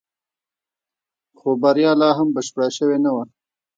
خو 1.37 1.49
بريا 1.61 1.91
لا 2.01 2.09
هم 2.17 2.27
بشپړه 2.35 2.67
شوې 2.77 2.97
نه 3.05 3.11
وه. 3.15 3.23